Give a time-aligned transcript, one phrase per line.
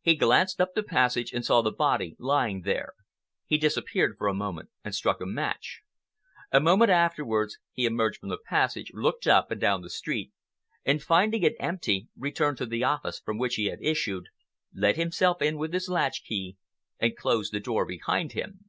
[0.00, 2.92] He glanced up the passage and saw the body lying there.
[3.46, 5.80] He disappeared for a moment and struck a match.
[6.52, 10.30] A minute afterwards he emerged from the passage, looked up and down the street,
[10.84, 14.26] and finding it empty returned to the office from which he had issued,
[14.72, 16.56] let himself in with his latchkey,
[17.00, 18.66] and closed the door behind him.